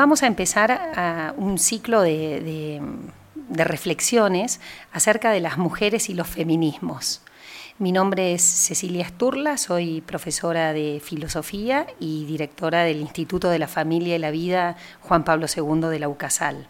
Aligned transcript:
vamos 0.00 0.22
a 0.22 0.26
empezar 0.26 1.34
un 1.36 1.58
ciclo 1.58 2.00
de, 2.00 2.80
reflexiones 3.50 4.58
acerca 4.92 5.30
de 5.30 5.40
las 5.40 5.58
mujeres 5.58 6.08
y 6.08 6.14
los 6.14 6.26
feminismos. 6.26 7.20
Mi 7.78 7.92
nombre 7.92 8.32
es 8.32 8.40
Cecilia 8.40 9.06
Sturla, 9.06 9.58
soy 9.58 10.00
profesora 10.00 10.72
de 10.72 11.02
filosofía 11.04 11.86
y 11.98 12.24
directora 12.24 12.84
del 12.84 13.02
Instituto 13.02 13.50
de 13.50 13.58
la 13.58 13.68
Familia 13.68 14.16
y 14.16 14.18
la 14.18 14.30
Vida 14.30 14.76
Juan 15.02 15.22
Pablo 15.22 15.46
II 15.54 15.90
de 15.90 15.98
la 15.98 16.08
UCASAL. 16.08 16.66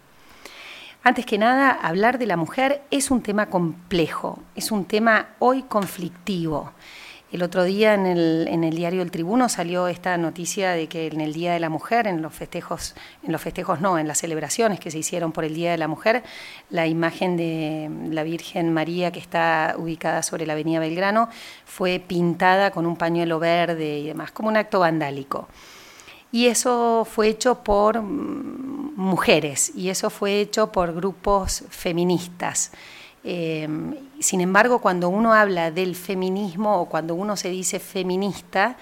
Antes 1.04 1.24
que 1.24 1.38
nada, 1.38 1.70
hablar 1.70 2.18
de 2.18 2.26
la 2.26 2.36
mujer 2.36 2.82
es 2.90 3.12
un 3.12 3.22
tema 3.22 3.46
complejo, 3.46 4.42
es 4.56 4.72
un 4.72 4.86
tema 4.86 5.28
hoy 5.38 5.62
conflictivo. 5.62 6.72
El 7.32 7.44
otro 7.44 7.62
día 7.62 7.94
en 7.94 8.06
el, 8.06 8.74
diario 8.74 9.02
El 9.02 9.12
Tribuno 9.12 9.48
salió 9.48 9.86
esta 9.86 10.16
noticia 10.16 10.72
de 10.72 10.88
que 10.88 11.06
en 11.06 11.20
el 11.20 11.32
Día 11.32 11.52
de 11.52 11.60
la 11.60 11.68
Mujer, 11.68 12.08
en 12.08 12.22
los 12.22 12.34
festejos, 12.34 12.96
en 13.22 13.30
los 13.30 13.40
festejos 13.40 13.80
no, 13.80 14.00
en 14.00 14.08
las 14.08 14.18
celebraciones 14.18 14.80
que 14.80 14.90
se 14.90 14.98
hicieron 14.98 15.30
por 15.30 15.44
el 15.44 15.54
Día 15.54 15.70
de 15.70 15.78
la 15.78 15.86
Mujer, 15.86 16.24
la 16.70 16.88
imagen 16.88 17.36
de 17.36 17.88
la 18.10 18.24
Virgen 18.24 18.72
María 18.72 19.12
que 19.12 19.20
está 19.20 19.76
ubicada 19.78 20.24
sobre 20.24 20.44
la 20.44 20.54
Avenida 20.54 20.80
Belgrano 20.80 21.28
fue 21.64 22.02
pintada 22.04 22.72
con 22.72 22.84
un 22.84 22.96
pañuelo 22.96 23.38
verde 23.38 24.00
y 24.00 24.06
demás, 24.08 24.32
como 24.32 24.48
un 24.48 24.56
acto 24.56 24.80
vandálico. 24.80 25.46
Y 26.32 26.46
eso 26.46 27.06
fue 27.08 27.28
hecho 27.28 27.62
por 27.62 28.02
mm, 28.02 28.94
mujeres 28.96 29.70
y 29.76 29.90
eso 29.90 30.10
fue 30.10 30.40
hecho 30.40 30.72
por 30.72 30.92
grupos 30.92 31.62
feministas. 31.70 32.72
Em, 33.22 33.94
sin 34.18 34.40
embargo, 34.40 34.80
cuando 34.80 35.08
uno 35.08 35.34
habla 35.34 35.70
del 35.70 35.94
feminismo 35.94 36.80
o 36.80 36.86
cuando 36.86 37.14
uno 37.14 37.36
se 37.36 37.50
dice 37.50 37.78
feminista, 37.78 38.76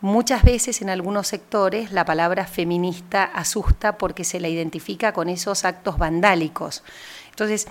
muchas 0.00 0.42
veces 0.42 0.82
en 0.82 0.90
algunos 0.90 1.28
sectores 1.28 1.92
la 1.92 2.04
palabra 2.04 2.46
feminista 2.46 3.24
asusta 3.24 3.96
porque 3.96 4.24
se 4.24 4.40
la 4.40 4.48
identifica 4.48 5.12
con 5.12 5.28
esos 5.28 5.64
actos 5.64 5.98
vandálicos. 5.98 6.82
Entonces, 7.30 7.68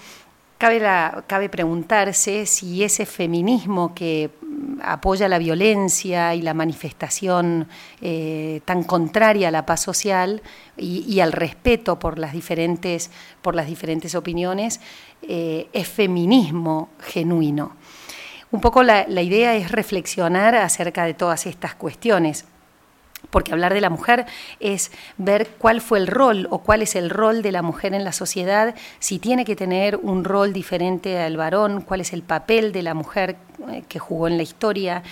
cabe, 0.59 0.81
cabe 1.25 1.49
preguntarse 1.49 2.45
si 2.45 2.83
ese 2.83 3.07
feminismo 3.07 3.95
que 3.95 4.29
apoya 4.83 5.27
la 5.27 5.39
violencia 5.39 6.35
y 6.35 6.41
la 6.41 6.53
manifestación 6.53 7.67
eh, 8.01 8.61
tan 8.65 8.83
contraria 8.83 9.47
a 9.47 9.51
la 9.51 9.65
paz 9.65 9.81
social 9.81 10.41
y, 10.77 11.19
al 11.21 11.31
respeto 11.31 11.97
por 11.97 12.19
las 12.19 12.33
diferentes, 12.33 13.09
por 13.41 13.55
las 13.55 13.67
diferentes 13.67 14.15
opiniones, 14.15 14.81
eh, 15.21 15.67
es 15.73 15.87
feminismo 15.87 16.89
genuino. 16.99 17.75
Un 18.51 18.61
poco 18.61 18.83
la 18.83 19.21
idea 19.21 19.55
es 19.55 19.71
reflexionar 19.71 20.55
acerca 20.55 21.05
de 21.05 21.13
todas 21.13 21.45
estas 21.45 21.75
cuestiones 21.75 22.45
porque 23.29 23.51
hablar 23.51 23.73
de 23.73 23.81
la 23.81 23.89
mujer 23.89 24.25
es 24.59 24.91
ver 25.17 25.49
cuál 25.57 25.81
fue 25.81 25.99
el 25.99 26.07
rol 26.07 26.47
o 26.49 26.59
cuál 26.59 26.81
es 26.81 26.95
el 26.95 27.09
rol 27.09 27.41
de 27.41 27.51
la 27.51 27.61
mujer 27.61 27.93
en 27.93 28.03
la 28.03 28.11
sociedad, 28.11 28.75
si 28.99 29.19
tiene 29.19 29.45
que 29.45 29.55
tener 29.55 29.97
un 29.97 30.23
rol 30.23 30.53
diferente 30.53 31.19
al 31.19 31.37
varón, 31.37 31.81
cuál 31.81 32.01
es 32.01 32.13
el 32.13 32.23
papel 32.23 32.71
de 32.71 32.83
la 32.83 32.93
mujer 32.93 33.37
eh, 33.69 33.83
que 33.87 33.99
jugó 33.99 34.27
en 34.27 34.37
la 34.37 34.43
historia, 34.43 35.03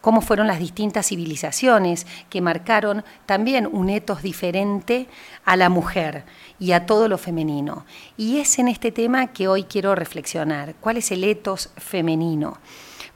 cómo 0.00 0.20
fueron 0.20 0.48
las 0.48 0.58
distintas 0.58 1.06
civilizaciones 1.06 2.06
que 2.28 2.40
marcaron 2.40 3.04
también 3.24 3.68
un 3.70 3.88
etos 3.88 4.20
diferente 4.22 5.06
a 5.44 5.56
la 5.56 5.68
mujer 5.68 6.24
y 6.58 6.72
a 6.72 6.86
todo 6.86 7.08
lo 7.08 7.18
femenino. 7.18 7.86
Y 8.16 8.38
es 8.38 8.58
en 8.58 8.68
este 8.68 8.90
tema 8.90 9.28
que 9.28 9.48
hoy 9.48 9.64
quiero 9.64 9.94
reflexionar, 9.94 10.74
cuál 10.80 10.96
es 10.96 11.10
el 11.12 11.24
etos 11.24 11.70
femenino 11.76 12.58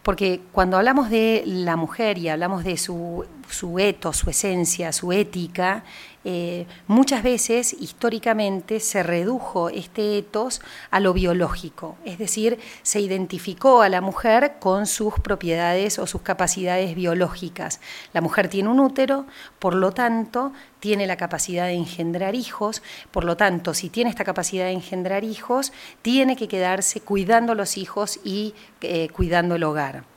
porque 0.06 0.40
cuando 0.52 0.76
hablamos 0.76 1.10
de 1.10 1.42
la 1.44 1.74
mujer 1.74 2.16
y 2.16 2.28
hablamos 2.28 2.62
de 2.62 2.76
su, 2.76 3.24
su 3.50 3.78
eto, 3.78 4.12
su 4.12 4.30
esencia, 4.30 4.92
su 4.92 5.12
ética, 5.12 5.84
eh, 6.28 6.66
muchas 6.88 7.22
veces 7.22 7.72
históricamente 7.72 8.80
se 8.80 9.04
redujo 9.04 9.68
este 9.68 10.18
etos 10.18 10.60
a 10.90 10.98
lo 10.98 11.12
biológico, 11.12 11.96
es 12.04 12.18
decir, 12.18 12.58
se 12.82 12.98
identificó 12.98 13.80
a 13.80 13.88
la 13.88 14.00
mujer 14.00 14.54
con 14.58 14.86
sus 14.88 15.20
propiedades 15.20 16.00
o 16.00 16.06
sus 16.08 16.22
capacidades 16.22 16.96
biológicas. 16.96 17.80
La 18.12 18.22
mujer 18.22 18.48
tiene 18.48 18.70
un 18.70 18.80
útero, 18.80 19.26
por 19.60 19.74
lo 19.74 19.92
tanto, 19.92 20.52
tiene 20.80 21.06
la 21.06 21.16
capacidad 21.16 21.66
de 21.66 21.74
engendrar 21.74 22.34
hijos, 22.34 22.82
por 23.12 23.22
lo 23.22 23.36
tanto, 23.36 23.72
si 23.72 23.88
tiene 23.88 24.10
esta 24.10 24.24
capacidad 24.24 24.64
de 24.64 24.72
engendrar 24.72 25.22
hijos, 25.22 25.72
tiene 26.02 26.34
que 26.34 26.48
quedarse 26.48 27.00
cuidando 27.00 27.52
a 27.52 27.54
los 27.54 27.76
hijos 27.76 28.18
y 28.24 28.52
eh, 28.80 29.10
cuidando 29.10 29.54
el 29.54 29.62
hogar. 29.62 30.15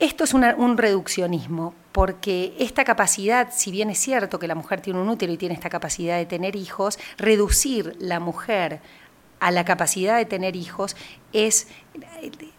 Esto 0.00 0.22
es 0.22 0.32
un 0.32 0.78
reduccionismo, 0.78 1.74
porque 1.90 2.54
esta 2.60 2.84
capacidad, 2.84 3.48
si 3.50 3.72
bien 3.72 3.90
es 3.90 3.98
cierto 3.98 4.38
que 4.38 4.46
la 4.46 4.54
mujer 4.54 4.80
tiene 4.80 5.00
un 5.00 5.08
útero 5.08 5.32
y 5.32 5.36
tiene 5.36 5.56
esta 5.56 5.70
capacidad 5.70 6.16
de 6.16 6.26
tener 6.26 6.54
hijos, 6.54 7.00
reducir 7.16 7.96
la 7.98 8.20
mujer 8.20 8.80
a 9.40 9.50
la 9.50 9.64
capacidad 9.64 10.16
de 10.16 10.24
tener 10.24 10.54
hijos 10.54 10.94
es 11.32 11.66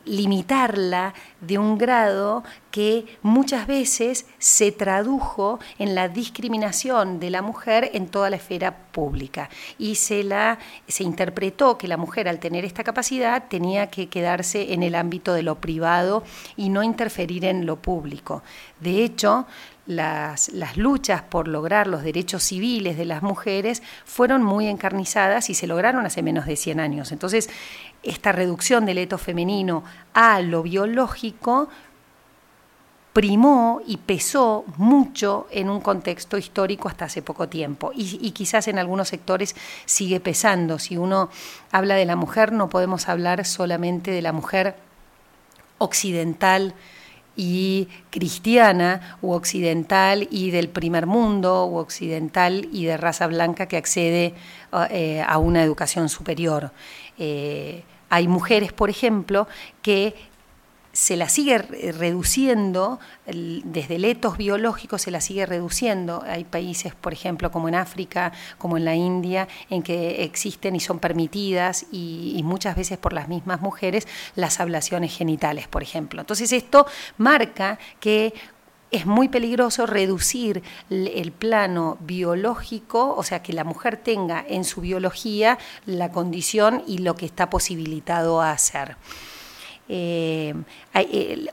limitarla 0.06 1.14
de 1.42 1.58
un 1.58 1.78
grado 1.78 2.44
que 2.72 3.06
muchas 3.22 3.68
veces 3.68 4.26
se 4.38 4.72
tradujo 4.72 5.60
en 5.78 5.96
la 5.96 6.08
discriminación 6.08 7.20
de 7.20 7.30
la 7.30 7.42
mujer 7.42 7.92
en 7.94 8.08
toda 8.08 8.30
la 8.30 8.38
esfera 8.38 8.76
pública 8.92 9.50
y 9.78 9.96
se 9.96 10.24
la 10.24 10.60
se 10.88 11.04
interpretó 11.04 11.78
que 11.78 11.88
la 11.88 11.98
mujer 11.98 12.28
al 12.28 12.40
tener 12.40 12.66
esta 12.66 12.84
capacidad 12.84 13.48
tenía 13.48 13.88
que 13.88 14.08
quedarse 14.08 14.74
en 14.74 14.84
el 14.84 14.96
ámbito 14.96 15.34
de 15.34 15.44
lo 15.44 15.56
privado 15.56 16.24
y 16.58 16.70
no 16.70 16.84
interferir 16.84 17.46
en 17.46 17.66
lo 17.66 17.78
público. 17.78 18.44
De 18.80 19.04
hecho, 19.04 19.46
las, 19.86 20.50
las, 20.50 20.78
luchas 20.78 21.24
por 21.24 21.48
lograr 21.48 21.88
los 21.88 22.04
derechos 22.04 22.44
civiles 22.44 22.96
de 22.96 23.06
las 23.06 23.24
mujeres 23.24 23.82
fueron 24.06 24.44
muy 24.44 24.68
encarnizadas 24.68 25.50
y 25.50 25.56
se 25.56 25.66
lograron 25.66 26.06
hace 26.06 26.22
menos 26.22 26.46
de 26.46 26.56
100 26.56 26.80
años. 26.80 27.12
Entonces, 27.12 27.50
esta 28.04 28.32
reducción 28.32 28.86
del 28.86 28.98
eto 28.98 29.18
femenino 29.18 29.84
a 30.14 30.42
lo 30.42 30.64
biológico 30.64 31.70
primó 33.14 33.82
y 33.86 33.98
pesó 33.98 34.64
mucho 34.78 35.48
en 35.52 35.70
un 35.70 35.82
contexto 35.82 36.38
histórico 36.38 36.88
hasta 36.88 37.06
hace 37.06 37.22
poco 37.22 37.50
tiempo 37.50 37.92
y, 37.94 38.20
y, 38.22 38.32
quizás 38.32 38.68
en 38.68 38.80
algunos 38.80 39.10
sectores 39.10 39.56
sigue 39.86 40.20
pesando. 40.20 40.80
Si 40.80 40.96
uno 40.96 41.30
habla 41.72 41.96
de 41.96 42.06
la 42.06 42.16
mujer 42.16 42.52
no 42.52 42.70
podemos 42.70 43.10
hablar 43.10 43.46
solamente 43.46 44.12
de 44.12 44.22
la 44.22 44.32
mujer 44.32 44.76
occidental, 45.80 46.76
y 47.40 47.88
cristiana 48.10 49.18
u 49.22 49.32
occidental 49.32 50.28
y 50.30 50.52
del 50.52 50.68
primer 50.68 51.06
mundo 51.06 51.66
u 51.68 51.78
occidental 51.78 52.68
y 52.74 52.84
de 52.84 52.98
raza 52.98 53.28
blanca 53.28 53.66
que 53.66 53.78
accede 53.78 54.34
eh, 54.90 55.24
a 55.26 55.38
una 55.38 55.64
educación 55.64 56.10
superior. 56.10 56.72
Eh, 57.18 57.84
hay 58.10 58.28
mujeres, 58.28 58.74
por 58.74 58.90
ejemplo, 58.90 59.48
que 59.82 60.16
se 61.00 61.16
la 61.16 61.30
sigue 61.30 61.60
reduciendo, 61.60 63.00
desde 63.26 63.96
el 63.96 64.04
etos 64.04 64.36
biológico 64.38 64.98
se 64.98 65.12
la 65.12 65.22
sigue 65.22 65.46
reduciendo. 65.46 66.22
Hay 66.28 66.44
países, 66.44 66.94
por 66.94 67.14
ejemplo, 67.14 67.52
como 67.52 67.70
en 67.70 67.76
África, 67.76 68.34
como 68.58 68.76
en 68.76 68.84
la 68.84 68.96
India, 68.96 69.48
en 69.70 69.82
que 69.82 70.26
existen 70.26 70.76
y 70.76 70.82
son 70.82 71.00
permitidas, 71.00 71.86
y, 71.94 72.42
muchas 72.44 72.76
veces 72.76 72.98
por 72.98 73.14
las 73.14 73.30
mismas 73.30 73.62
mujeres, 73.62 74.10
las 74.36 74.60
ablaciones 74.60 75.16
genitales, 75.16 75.70
por 75.70 75.84
ejemplo. 75.84 76.20
Entonces 76.20 76.52
esto 76.52 76.86
marca 77.18 77.80
que 78.02 78.34
es 78.92 79.06
muy 79.06 79.30
peligroso 79.30 79.86
reducir 79.86 80.64
el 80.90 81.32
plano 81.32 81.98
biológico, 82.02 83.16
o 83.16 83.24
sea, 83.24 83.42
que 83.42 83.54
la 83.54 83.64
mujer 83.64 83.96
tenga 83.96 84.44
en 84.46 84.66
su 84.66 84.82
biología 84.82 85.60
la 85.86 86.12
condición 86.12 86.84
y 86.88 86.98
lo 86.98 87.16
que 87.16 87.26
está 87.26 87.50
posibilitado 87.50 88.42
a 88.42 88.52
hacer. 88.52 88.98
Eh, 89.90 90.54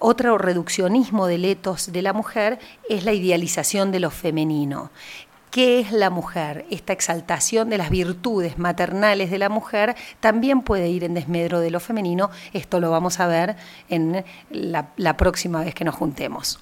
otro 0.00 0.36
reduccionismo 0.36 1.26
del 1.26 1.46
etos 1.46 1.90
de 1.90 2.02
la 2.02 2.12
mujer 2.12 2.58
es 2.88 3.04
la 3.04 3.12
idealización 3.12 3.90
de 3.90 4.00
lo 4.00 4.10
femenino. 4.10 4.90
¿Qué 5.50 5.80
es 5.80 5.90
la 5.90 6.10
mujer? 6.10 6.66
Esta 6.70 6.92
exaltación 6.92 7.70
de 7.70 7.78
las 7.78 7.88
virtudes 7.88 8.58
maternales 8.58 9.30
de 9.30 9.38
la 9.38 9.48
mujer 9.48 9.96
también 10.20 10.60
puede 10.60 10.90
ir 10.90 11.02
en 11.02 11.14
desmedro 11.14 11.60
de 11.60 11.70
lo 11.70 11.80
femenino. 11.80 12.30
Esto 12.52 12.78
lo 12.78 12.90
vamos 12.90 13.20
a 13.20 13.26
ver 13.26 13.56
en 13.88 14.22
la 14.50 15.16
próxima 15.16 15.64
vez 15.64 15.74
que 15.74 15.84
nos 15.84 15.94
juntemos. 15.94 16.60